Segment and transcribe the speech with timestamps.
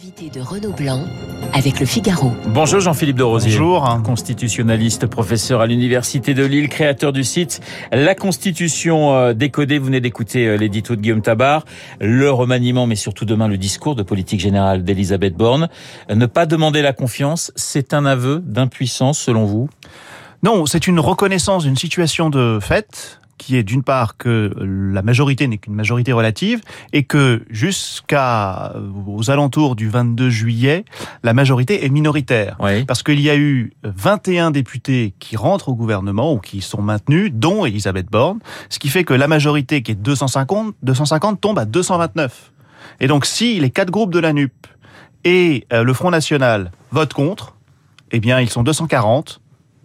[0.00, 1.06] Invité de Renaud Blanc
[1.54, 2.30] avec le Figaro.
[2.46, 3.50] Bonjour Jean-Philippe de Rosier.
[3.50, 4.00] Bonjour.
[4.04, 7.60] Constitutionnaliste, professeur à l'Université de Lille, créateur du site
[7.90, 9.78] La Constitution euh, décodée.
[9.78, 11.64] Vous venez d'écouter euh, l'édito de Guillaume Tabar,
[12.00, 15.68] le remaniement, mais surtout demain le discours de politique générale d'Elisabeth Borne.
[16.08, 19.68] Ne pas demander la confiance, c'est un aveu d'impuissance selon vous?
[20.42, 25.46] Non, c'est une reconnaissance d'une situation de fait qui est d'une part que la majorité
[25.46, 26.60] n'est qu'une majorité relative
[26.92, 30.84] et que jusqu'à euh, aux alentours du 22 juillet,
[31.22, 32.56] la majorité est minoritaire.
[32.60, 32.84] Oui.
[32.84, 37.30] Parce qu'il y a eu 21 députés qui rentrent au gouvernement ou qui sont maintenus,
[37.32, 41.64] dont Elisabeth Borne, ce qui fait que la majorité qui est 250, 250 tombe à
[41.64, 42.52] 229.
[43.00, 44.52] Et donc si les quatre groupes de la NUP
[45.24, 47.54] et euh, le Front National votent contre,
[48.10, 49.40] eh bien ils sont 240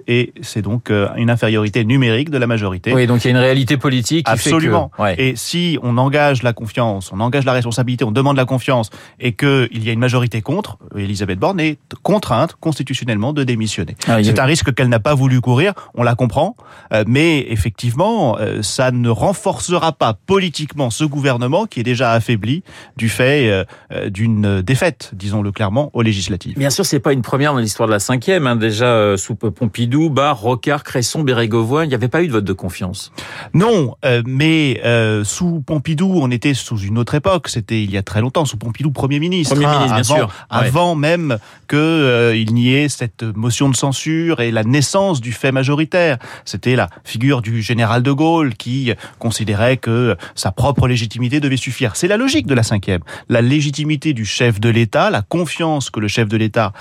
[0.07, 2.93] et c'est donc euh, une infériorité numérique de la majorité.
[2.93, 4.91] Oui, donc il y a une réalité politique qui Absolument.
[4.95, 5.01] fait que...
[5.03, 5.15] Ouais.
[5.29, 8.89] Et si on engage la confiance, on engage la responsabilité, on demande la confiance,
[9.19, 13.95] et qu'il y a une majorité contre, Elisabeth Borne est contrainte constitutionnellement de démissionner.
[14.07, 16.55] Ah, a- C'est un risque qu'elle n'a pas voulu courir, on la comprend,
[16.93, 22.63] euh, mais effectivement, euh, ça ne renforcera pas politiquement ce gouvernement qui est déjà affaibli
[22.97, 23.65] du fait
[24.09, 26.57] d'une défaite, disons-le clairement, aux législatives.
[26.57, 28.47] Bien sûr, c'est pas une première dans l'histoire de la cinquième.
[28.47, 28.55] Hein.
[28.55, 32.53] Déjà, sous Pompidou, Barre, Rocard, Cresson, Bérégovoy, il n'y avait pas eu de vote de
[32.53, 33.11] confiance.
[33.53, 37.47] Non, euh, mais euh, sous Pompidou, on était sous une autre époque.
[37.47, 39.55] C'était il y a très longtemps, sous Pompidou, Premier ministre.
[39.55, 40.27] Premier hein, ministre, bien avant, sûr.
[40.27, 40.67] Ouais.
[40.67, 45.31] Avant même que euh, il n'y ait cette motion de censure et la naissance du
[45.31, 46.17] fait majoritaire.
[46.45, 51.95] C'était la figure du général de Gaulle qui considérait que sa propre légitimité devait suffire.
[51.95, 53.01] C'est la logique de la cinquième.
[53.29, 56.73] La légitimité du chef de l'État, la confiance que le chef de l'État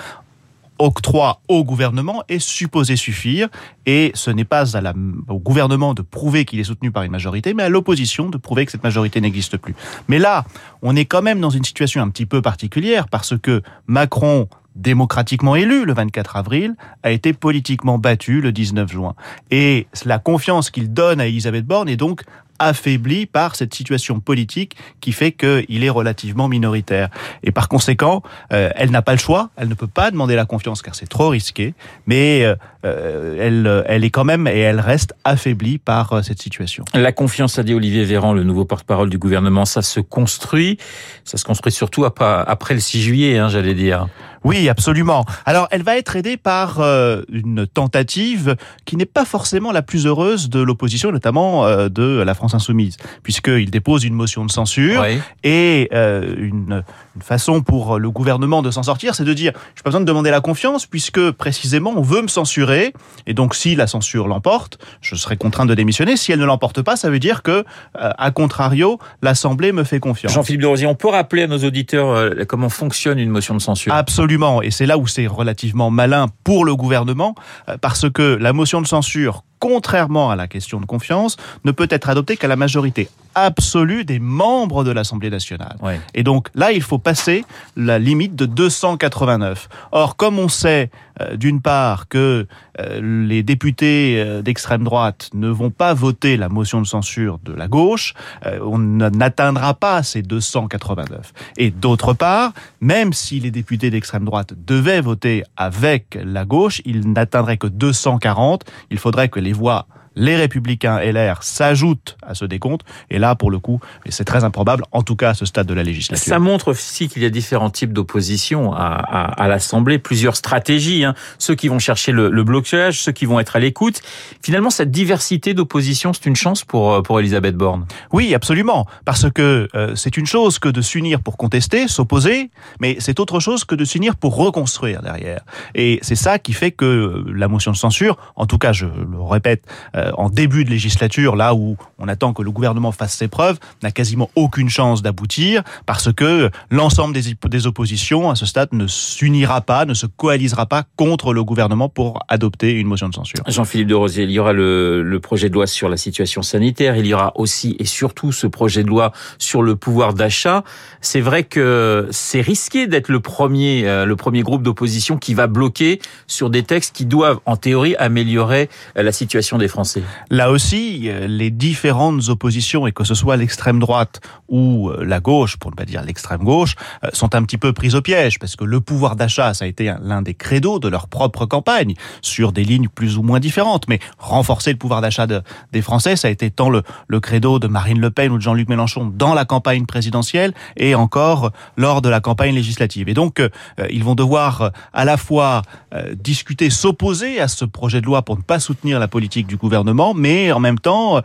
[0.82, 3.48] octroie au gouvernement est supposé suffire
[3.86, 4.92] et ce n'est pas à la,
[5.28, 8.66] au gouvernement de prouver qu'il est soutenu par une majorité, mais à l'opposition de prouver
[8.66, 9.74] que cette majorité n'existe plus.
[10.08, 10.44] Mais là,
[10.82, 15.54] on est quand même dans une situation un petit peu particulière parce que Macron démocratiquement
[15.54, 19.14] élu le 24 avril, a été politiquement battu le 19 juin.
[19.50, 22.22] Et la confiance qu'il donne à Elisabeth Borne est donc
[22.62, 27.08] affaiblie par cette situation politique qui fait qu'il est relativement minoritaire.
[27.42, 30.44] Et par conséquent, euh, elle n'a pas le choix, elle ne peut pas demander la
[30.44, 31.74] confiance car c'est trop risqué,
[32.06, 36.84] mais euh, euh, elle, elle est quand même et elle reste affaiblie par cette situation.
[36.94, 40.78] La confiance, a dit Olivier Véran, le nouveau porte-parole du gouvernement, ça se construit.
[41.24, 44.08] Ça se construit surtout après, après le 6 juillet, hein, j'allais dire.
[44.44, 45.24] Oui, absolument.
[45.46, 50.06] Alors, elle va être aidée par euh, une tentative qui n'est pas forcément la plus
[50.06, 55.02] heureuse de l'opposition, notamment euh, de la France insoumise, puisqu'il dépose une motion de censure
[55.02, 55.20] Oui.
[55.44, 56.82] et euh, une,
[57.14, 60.06] une façon pour le gouvernement de s'en sortir, c'est de dire, je pas besoin de
[60.06, 62.92] demander la confiance, puisque précisément on veut me censurer,
[63.26, 66.16] et donc si la censure l'emporte, je serai contraint de démissionner.
[66.16, 67.64] Si elle ne l'emporte pas, ça veut dire que,
[67.94, 70.32] à contrario, l'Assemblée me fait confiance.
[70.32, 73.92] Jean-Philippe de Rosier, on peut rappeler à nos auditeurs comment fonctionne une motion de censure?
[73.92, 74.31] Absolument,
[74.62, 77.34] et c'est là où c'est relativement malin pour le gouvernement,
[77.68, 81.86] euh, parce que la motion de censure, contrairement à la question de confiance, ne peut
[81.88, 85.76] être adoptée qu'à la majorité absolue des membres de l'Assemblée nationale.
[85.80, 86.00] Ouais.
[86.14, 87.44] Et donc là, il faut passer
[87.76, 89.68] la limite de 289.
[89.92, 90.90] Or, comme on sait
[91.20, 92.46] euh, d'une part que
[92.80, 97.52] euh, les députés euh, d'extrême droite ne vont pas voter la motion de censure de
[97.52, 98.14] la gauche,
[98.60, 101.32] on n'atteindra pas ces 289.
[101.56, 107.12] Et d'autre part, même si les députés d'extrême droite devaient voter avec la gauche, ils
[107.12, 108.64] n'atteindraient que 240.
[108.90, 112.82] Il faudrait que les voix les républicains LR s'ajoutent à ce décompte.
[113.10, 115.74] Et là, pour le coup, c'est très improbable, en tout cas à ce stade de
[115.74, 116.24] la législature.
[116.24, 121.04] Ça montre aussi qu'il y a différents types d'opposition à, à, à l'Assemblée, plusieurs stratégies.
[121.04, 121.14] Hein.
[121.38, 124.00] Ceux qui vont chercher le, le blocage, ceux qui vont être à l'écoute.
[124.42, 127.86] Finalement, cette diversité d'opposition, c'est une chance pour, euh, pour Elisabeth Borne.
[128.12, 128.86] Oui, absolument.
[129.04, 132.50] Parce que euh, c'est une chose que de s'unir pour contester, s'opposer,
[132.80, 135.42] mais c'est autre chose que de s'unir pour reconstruire derrière.
[135.74, 138.86] Et c'est ça qui fait que euh, la motion de censure, en tout cas, je
[138.86, 139.64] le répète,
[139.96, 143.58] euh, en début de législature, là où on attend que le gouvernement fasse ses preuves,
[143.82, 148.86] n'a quasiment aucune chance d'aboutir, parce que l'ensemble des, des oppositions, à ce stade, ne
[148.86, 153.40] s'unira pas, ne se coalisera pas contre le gouvernement pour adopter une motion de censure.
[153.46, 156.96] Jean-Philippe de Rosier, il y aura le, le projet de loi sur la situation sanitaire,
[156.96, 160.64] il y aura aussi et surtout ce projet de loi sur le pouvoir d'achat.
[161.00, 165.46] C'est vrai que c'est risqué d'être le premier, euh, le premier groupe d'opposition qui va
[165.46, 169.91] bloquer sur des textes qui doivent, en théorie, améliorer euh, la situation des Français.
[170.30, 175.70] Là aussi, les différentes oppositions, et que ce soit l'extrême droite ou la gauche, pour
[175.70, 176.74] ne pas dire l'extrême gauche,
[177.12, 179.94] sont un petit peu prises au piège, parce que le pouvoir d'achat, ça a été
[180.02, 183.98] l'un des credos de leur propre campagne, sur des lignes plus ou moins différentes, mais
[184.18, 185.42] renforcer le pouvoir d'achat de,
[185.72, 188.42] des Français, ça a été tant le, le credo de Marine Le Pen ou de
[188.42, 193.08] Jean-Luc Mélenchon dans la campagne présidentielle et encore lors de la campagne législative.
[193.08, 193.48] Et donc, euh,
[193.90, 195.62] ils vont devoir euh, à la fois
[195.94, 199.56] euh, discuter, s'opposer à ce projet de loi pour ne pas soutenir la politique du
[199.56, 199.81] gouvernement,
[200.14, 201.20] mais en même temps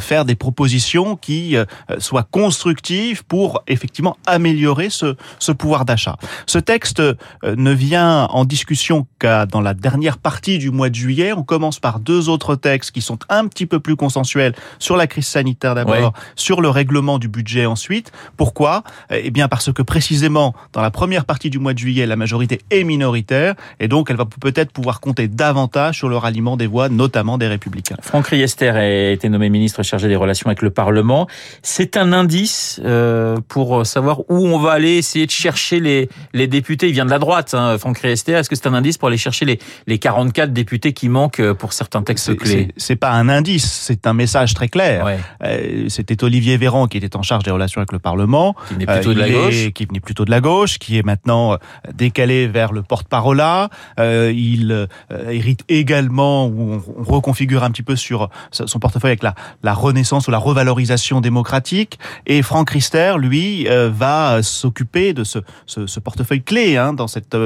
[0.00, 1.56] faire des propositions qui
[1.98, 6.16] soient constructives pour effectivement améliorer ce, ce pouvoir d'achat.
[6.46, 7.02] Ce texte
[7.44, 11.32] ne vient en discussion qu'à dans la dernière partie du mois de juillet.
[11.32, 15.06] On commence par deux autres textes qui sont un petit peu plus consensuels sur la
[15.06, 18.12] crise sanitaire d'abord, sur le règlement du budget ensuite.
[18.36, 18.82] Pourquoi?
[19.10, 22.60] Eh bien parce que précisément dans la première partie du mois de juillet, la majorité
[22.70, 26.88] est minoritaire et donc elle va peut-être pouvoir compter davantage sur le ralliement des voix,
[26.88, 27.81] notamment des républicains.
[28.00, 31.26] Franck Riester a été nommé ministre chargé des relations avec le Parlement.
[31.62, 36.46] C'est un indice euh, pour savoir où on va aller essayer de chercher les, les
[36.46, 36.88] députés.
[36.88, 38.32] Il vient de la droite, hein, Franck Riester.
[38.32, 41.54] Est-ce que c'est un indice pour aller chercher les, les 44 députés qui manquent euh,
[41.54, 42.68] pour certains textes clés?
[42.76, 45.06] C'est pas un indice, c'est un message très clair.
[45.42, 48.86] Euh, c'était Olivier Véran qui était en charge des relations avec le Parlement, qui venait
[48.86, 51.56] plutôt de la gauche, qui venait plutôt de la gauche, qui est maintenant
[51.92, 53.42] décalé vers le porte-parole.
[53.98, 59.74] il hérite également, ou on reconfigure un petit peu sur son portefeuille avec la, la
[59.74, 61.98] renaissance ou la revalorisation démocratique.
[62.26, 67.36] Et Franck Rister, lui, va s'occuper de ce, ce, ce, portefeuille clé hein, dans cette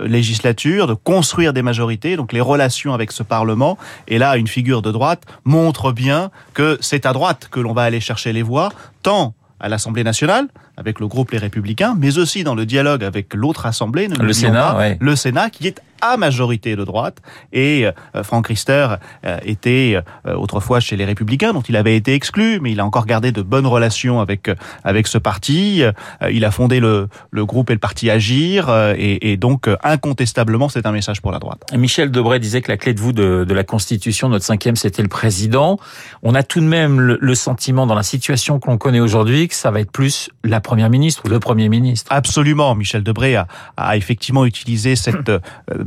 [0.00, 3.78] législature, de construire des majorités, donc les relations avec ce Parlement.
[4.08, 7.82] Et là, une figure de droite montre bien que c'est à droite que l'on va
[7.82, 8.70] aller chercher les voix,
[9.02, 13.34] tant à l'Assemblée nationale, avec le groupe Les Républicains, mais aussi dans le dialogue avec
[13.34, 17.18] l'autre Assemblée, le Sénat, le Sénat, qui est à majorité de droite.
[17.52, 18.88] Et euh, Franck Riester
[19.24, 22.86] euh, était euh, autrefois chez les Républicains, dont il avait été exclu, mais il a
[22.86, 24.50] encore gardé de bonnes relations avec
[24.84, 25.82] avec ce parti.
[26.30, 30.86] il a fondé le, le groupe et le parti Agir, et, et donc incontestablement, c'est
[30.86, 31.62] un message pour la droite.
[31.76, 35.02] Michel Debray disait que la clé de voûte de, de la Constitution, notre cinquième, c'était
[35.02, 35.78] le président.
[36.22, 39.54] On a tout de même le, le sentiment, dans la situation qu'on connaît aujourd'hui, que
[39.54, 42.10] ça va être plus la première ministre ou le premier ministre.
[42.12, 42.74] Absolument.
[42.74, 45.30] Michel Debray a, a effectivement utilisé cette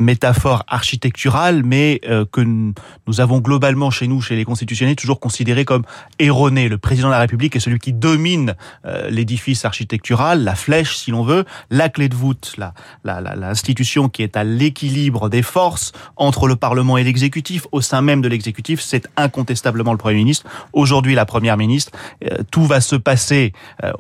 [0.04, 5.66] métaphore architecturale, mais euh, que nous avons globalement chez nous, chez les constitutionnels, toujours considéré
[5.66, 5.84] comme
[6.20, 6.70] erroné.
[6.70, 8.56] Le président de la République est celui qui domine
[8.86, 12.56] euh, l'édifice architectural, la flèche, si l'on veut, la clé de voûte,
[13.04, 17.82] l'institution la, la, qui est à l'équilibre des forces entre le Parlement et l'exécutif, au
[17.82, 20.46] sein même de l'exécutif, c'est incontestablement le Premier ministre.
[20.74, 21.92] Aujourd'hui, la Première ministre.
[22.24, 23.54] Euh, tout va se passer,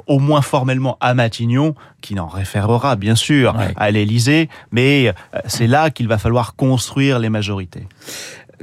[0.07, 5.13] au moins formellement, à Matignon, qui n'en référera bien sûr à l'Élysée, mais
[5.47, 7.87] c'est là qu'il va falloir construire les majorités.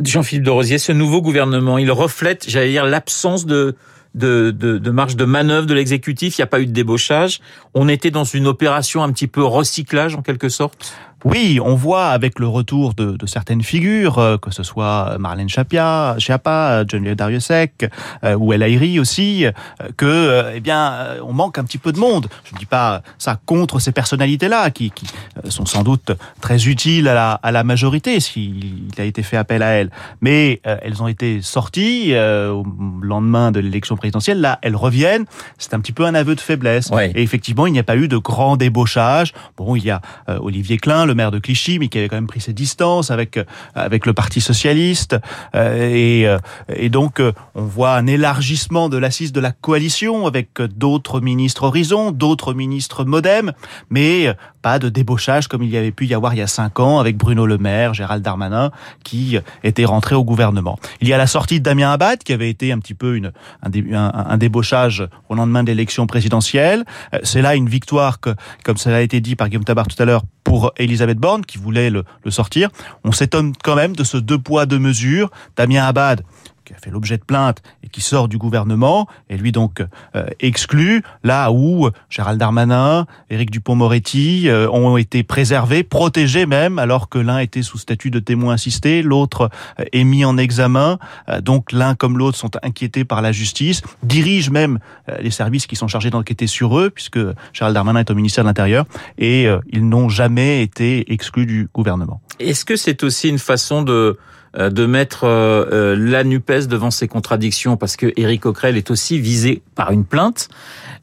[0.02, 3.76] Jean-Philippe de Rosier, ce nouveau gouvernement, il reflète, j'allais dire, l'absence de,
[4.14, 6.38] de, de, de, marge de manœuvre de l'exécutif.
[6.38, 7.40] Il n'y a pas eu de débauchage.
[7.74, 10.94] On était dans une opération un petit peu recyclage en quelque sorte?
[11.24, 15.50] Oui, on voit avec le retour de, de certaines figures, euh, que ce soit Marlène
[15.50, 17.90] Chapia, Chiappa, Geneviève Dariussec
[18.24, 19.52] euh, ou El Airi aussi, euh,
[19.98, 22.28] que eh bien on manque un petit peu de monde.
[22.44, 25.06] Je ne dis pas ça contre ces personnalités-là qui, qui
[25.48, 29.62] sont sans doute très utiles à la, à la majorité s'il a été fait appel
[29.62, 29.90] à elles,
[30.20, 32.64] mais elles ont été sorties au
[33.02, 34.40] lendemain de l'élection présidentielle.
[34.40, 35.26] Là, elles reviennent.
[35.58, 36.90] C'est un petit peu un aveu de faiblesse.
[37.14, 39.32] Et effectivement, il n'y a pas eu de grand débauchage.
[39.56, 42.26] Bon, il y a Olivier Klein le maire de Clichy, mais qui avait quand même
[42.26, 45.16] pris ses distances avec euh, avec le Parti socialiste.
[45.54, 46.38] Euh, et, euh,
[46.74, 47.20] et donc,
[47.54, 53.04] on voit un élargissement de l'assise de la coalition avec d'autres ministres Horizon, d'autres ministres
[53.04, 53.52] Modem,
[53.90, 56.78] mais pas de débauchage comme il y avait pu y avoir il y a cinq
[56.80, 58.70] ans avec Bruno Le Maire, Gérald Darmanin,
[59.04, 60.78] qui étaient rentrés au gouvernement.
[61.00, 63.32] Il y a la sortie de Damien Abad, qui avait été un petit peu une,
[63.62, 66.84] un, débauchage au lendemain de l'élection présidentielle.
[67.22, 68.30] C'est là une victoire que,
[68.62, 71.58] comme ça a été dit par Guillaume Tabar tout à l'heure, pour Elisabeth Borne, qui
[71.58, 72.70] voulait le, le sortir.
[73.04, 75.30] On s'étonne quand même de ce deux poids, deux mesures.
[75.56, 76.22] Damien Abad,
[76.70, 79.84] qui a fait l'objet de plainte et qui sort du gouvernement, et lui donc
[80.14, 87.08] euh, exclu, là où Gérald Darmanin, Éric Dupont-Moretti euh, ont été préservés, protégés même, alors
[87.08, 89.50] que l'un était sous statut de témoin assisté, l'autre
[89.80, 90.98] euh, est mis en examen,
[91.42, 94.78] donc l'un comme l'autre sont inquiétés par la justice, dirigent même
[95.20, 97.18] les services qui sont chargés d'enquêter sur eux, puisque
[97.52, 98.84] Gérald Darmanin est au ministère de l'Intérieur,
[99.18, 102.20] et ils n'ont jamais été exclus du gouvernement.
[102.38, 104.18] Est-ce que c'est aussi une façon de
[104.58, 109.18] de mettre euh, euh, la Nupes devant ses contradictions parce que Éric Coquerel est aussi
[109.20, 110.48] visé par une plainte.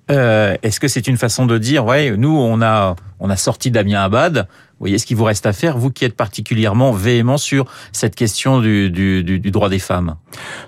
[0.10, 4.04] Est-ce que c'est une façon de dire ouais nous on a on a sorti Damien
[4.04, 4.48] Abad
[4.80, 8.62] voyez ce qu'il vous reste à faire, vous qui êtes particulièrement véhément sur cette question
[8.62, 10.16] du, du, du, du droit des femmes.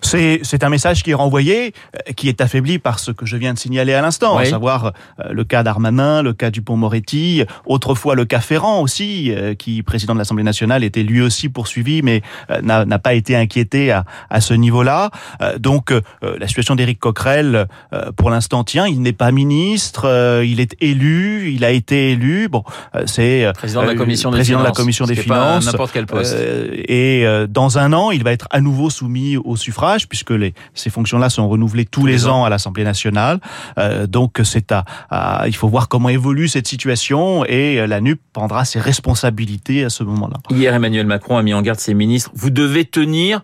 [0.02, 3.54] C'est un message qui est renvoyé, euh, qui est affaibli par ce que je viens
[3.54, 8.26] de signaler à l'instant, à savoir euh, le cas d'Armanin, le cas Dupont-Moretti, autrefois le
[8.26, 12.22] cas Ferrand aussi, euh, qui, président de l'Assemblée nationale, était lui aussi poursuivi, mais
[12.62, 15.12] n'a pas été inquiété à, à ce niveau-là.
[15.58, 17.68] Donc la situation d'Éric Coquerel,
[18.16, 18.88] pour l'instant, tient.
[18.88, 22.48] Il n'est pas ministre, il est élu, il a été élu.
[22.50, 22.64] Bon,
[23.06, 25.66] c'est président de la commission des président finances, de la commission des finances.
[25.66, 26.36] N'importe quel poste.
[26.38, 30.90] et dans un an, il va être à nouveau soumis au suffrage, puisque les, ces
[30.90, 32.46] fonctions-là sont renouvelées tous, les, ans.
[32.46, 33.40] à l'Assemblée nationale.
[33.78, 38.20] Euh, donc c'est à, il faut voir comment évolue cette situation et euh, la NUP
[38.34, 40.38] prendra ses responsabilités à ce moment-là.
[40.50, 42.32] Hier, Emmanuel Macron a mis en garde ses ministres.
[42.34, 43.42] Vous devez tenir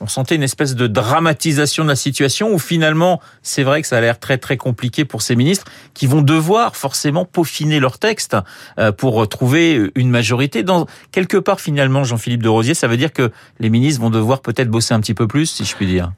[0.00, 3.98] on sentait une espèce de dramatisation de la situation où finalement, c'est vrai que ça
[3.98, 8.36] a l'air très très compliqué pour ces ministres qui vont devoir forcément peaufiner leur texte
[8.78, 10.62] euh, pour trouver une majorité.
[10.62, 14.40] Dans quelque part, finalement, Jean-Philippe de Rosier, ça veut dire que les ministres vont devoir
[14.40, 16.12] peut-être bosser un petit peu plus, si je puis dire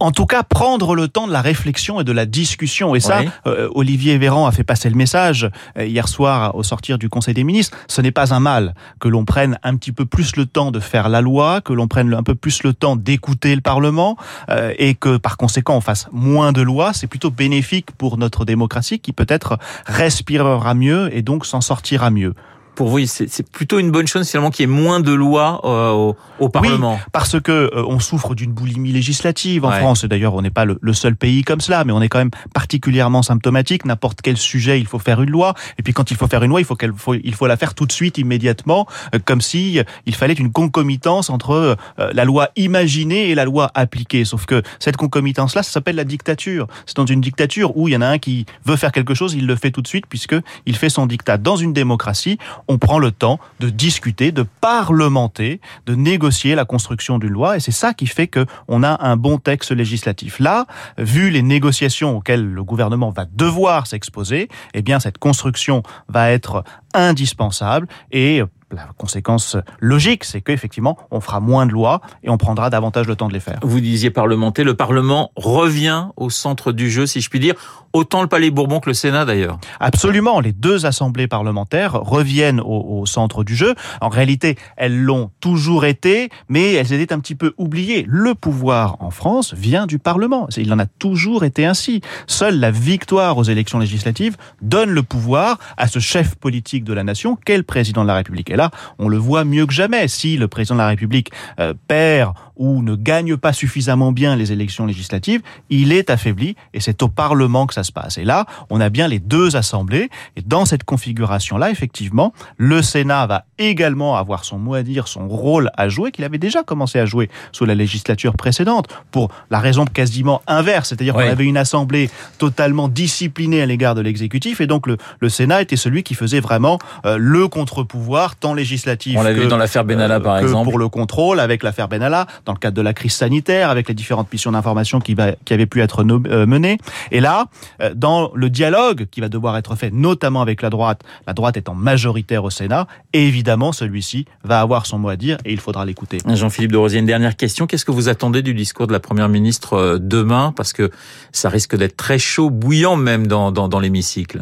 [0.00, 2.94] en tout cas prendre le temps de la réflexion et de la discussion.
[2.94, 6.98] Et ça, euh, Olivier Véran a fait passer le message euh, hier soir au sortir
[6.98, 7.76] du Conseil des ministres.
[7.88, 10.80] Ce n'est pas un mal que l'on prenne un petit peu plus le temps de
[10.80, 14.16] faire la loi, que l'on prenne un peu plus le temps d'écouter le Parlement
[14.50, 16.92] euh, et que par conséquent on fasse moins de lois.
[16.92, 22.34] C'est plutôt bénéfique pour notre démocratie qui peut-être respirera mieux et donc s'en sortira mieux
[22.74, 25.90] pour vous, c'est plutôt une bonne chose finalement qu'il y ait moins de lois euh,
[25.90, 26.94] au, au, Parlement.
[26.94, 30.04] Oui, parce que euh, on souffre d'une boulimie législative en France.
[30.04, 32.18] Et d'ailleurs, on n'est pas le, le, seul pays comme cela, mais on est quand
[32.18, 33.84] même particulièrement symptomatique.
[33.84, 35.54] N'importe quel sujet, il faut faire une loi.
[35.78, 37.56] Et puis quand il faut faire une loi, il faut qu'elle, faut, il faut la
[37.56, 42.48] faire tout de suite, immédiatement, euh, comme si il fallait une concomitance entre la loi
[42.56, 44.24] imaginée et la loi appliquée.
[44.24, 46.66] Sauf que cette concomitance-là, ça s'appelle la dictature.
[46.86, 49.34] C'est dans une dictature où il y en a un qui veut faire quelque chose,
[49.34, 50.36] il le fait tout de suite puisque
[50.66, 51.36] il fait son dictat.
[51.36, 52.38] Dans une démocratie,
[52.68, 57.60] on prend le temps de discuter, de parlementer, de négocier la construction d'une loi, et
[57.60, 60.38] c'est ça qui fait que on a un bon texte législatif.
[60.38, 60.66] Là,
[60.98, 66.64] vu les négociations auxquelles le gouvernement va devoir s'exposer, eh bien cette construction va être
[66.94, 68.42] indispensable et
[68.72, 73.16] la conséquence logique, c'est qu'effectivement, on fera moins de lois et on prendra davantage le
[73.16, 73.60] temps de les faire.
[73.62, 77.54] Vous disiez parlementer, le Parlement revient au centre du jeu, si je puis dire,
[77.92, 79.58] autant le Palais Bourbon que le Sénat d'ailleurs.
[79.80, 83.74] Absolument, les deux assemblées parlementaires reviennent au, au centre du jeu.
[84.00, 88.04] En réalité, elles l'ont toujours été, mais elles étaient un petit peu oubliées.
[88.08, 90.48] Le pouvoir en France vient du Parlement.
[90.56, 92.00] Il en a toujours été ainsi.
[92.26, 97.04] Seule la victoire aux élections législatives donne le pouvoir à ce chef politique de la
[97.04, 98.50] nation qu'est le président de la République.
[98.50, 98.61] Et là,
[98.98, 100.08] on le voit mieux que jamais.
[100.08, 104.52] Si le président de la République euh, perd ou ne gagne pas suffisamment bien les
[104.52, 108.18] élections législatives, il est affaibli et c'est au Parlement que ça se passe.
[108.18, 113.26] Et là, on a bien les deux assemblées et dans cette configuration-là, effectivement, le Sénat
[113.26, 116.98] va également avoir son mot à dire, son rôle à jouer qu'il avait déjà commencé
[116.98, 121.56] à jouer sous la législature précédente pour la raison quasiment inverse, c'est-à-dire qu'on avait une
[121.56, 126.14] assemblée totalement disciplinée à l'égard de l'exécutif et donc le, le, Sénat était celui qui
[126.14, 129.16] faisait vraiment euh, le contre-pouvoir tant législatif.
[129.18, 130.70] On l'a vu dans l'affaire Benalla par exemple.
[130.70, 133.94] Pour le contrôle avec l'affaire Benalla, dans le cadre de la crise sanitaire, avec les
[133.94, 136.78] différentes missions d'information qui, qui avaient pu être euh, menées.
[137.10, 137.46] Et là,
[137.80, 141.56] euh, dans le dialogue qui va devoir être fait, notamment avec la droite, la droite
[141.56, 145.84] étant majoritaire au Sénat, évidemment, celui-ci va avoir son mot à dire et il faudra
[145.84, 146.18] l'écouter.
[146.26, 147.66] Jean-Philippe de Rosier, une dernière question.
[147.66, 150.52] Qu'est-ce que vous attendez du discours de la Première ministre euh, demain?
[150.56, 150.90] Parce que
[151.32, 154.40] ça risque d'être très chaud, bouillant même dans, dans, dans l'hémicycle.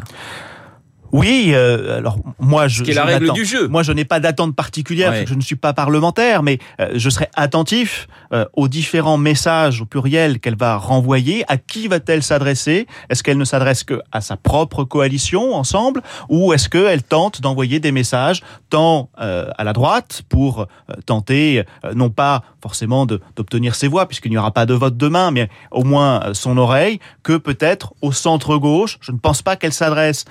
[1.11, 2.83] Oui, euh, alors moi je.
[2.83, 3.67] Ce la règle du jeu.
[3.67, 7.27] Moi je n'ai pas d'attente particulière, je ne suis pas parlementaire, mais euh, je serai
[7.35, 11.43] attentif euh, aux différents messages au pluriel qu'elle va renvoyer.
[11.47, 12.87] À qui va-t-elle s'adresser?
[13.09, 17.79] Est-ce qu'elle ne s'adresse que à sa propre coalition ensemble, ou est-ce qu'elle tente d'envoyer
[17.79, 20.67] des messages tant à la droite pour
[21.05, 21.63] tenter
[21.93, 25.83] non pas forcément d'obtenir ses voix puisqu'il n'y aura pas de vote demain, mais au
[25.83, 28.97] moins son oreille, que peut-être au centre gauche.
[29.01, 30.25] Je ne pense pas qu'elle s'adresse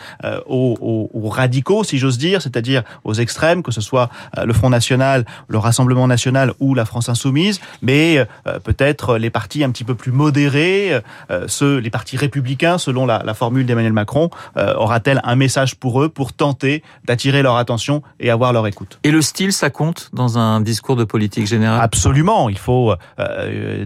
[0.46, 4.70] aux aux, radicaux, si j'ose dire, c'est-à-dire aux extrêmes, que ce soit euh, le Front
[4.70, 9.84] National, le Rassemblement National ou la France Insoumise, mais euh, peut-être les partis un petit
[9.84, 11.00] peu plus modérés,
[11.30, 16.02] euh, ceux, les partis républicains, selon la, la formule d'Emmanuel Macron, aura-t-elle un message pour
[16.02, 18.98] eux pour tenter d'attirer leur attention et avoir leur écoute?
[19.04, 21.80] Et le style, ça compte dans un discours de politique générale?
[21.80, 22.48] Absolument.
[22.48, 22.94] Il faut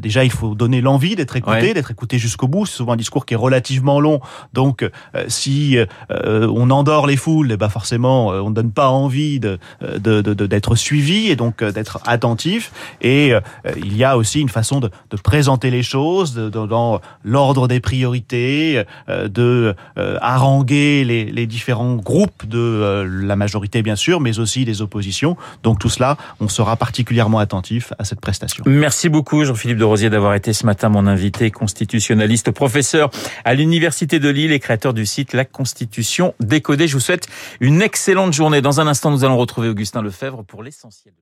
[0.00, 2.66] déjà, il faut donner l'envie d'être écouté, d'être écouté jusqu'au bout.
[2.66, 4.20] C'est souvent un discours qui est relativement long,
[4.52, 4.88] donc
[5.28, 5.78] si
[6.10, 11.28] on endort les foules, ben forcément, on ne donne pas envie de d'être de, suivi
[11.28, 12.72] et donc d'être attentif.
[13.00, 13.32] Et
[13.76, 14.90] il y a aussi une façon de,
[15.22, 23.36] présenter les choses dans l'ordre des priorités, de haranguer les, les différents groupes de la
[23.36, 25.36] majorité bien sûr, mais aussi des oppositions.
[25.62, 28.64] Donc tout cela, on sera particulièrement attentif à cette prestation.
[28.66, 33.10] Merci beaucoup Jean-Philippe de Rosier d'avoir été ce matin mon invité constitutionnaliste, professeur
[33.44, 36.34] à l'Université de Lille et créateur du site La Constitution
[36.72, 37.28] Je vous souhaite
[37.60, 38.60] une excellente journée.
[38.60, 41.14] Dans un instant, nous allons retrouver Augustin Lefebvre pour l'essentiel.